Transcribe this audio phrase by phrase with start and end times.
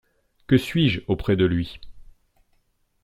[0.47, 1.79] Que suis-je auprès de Lui.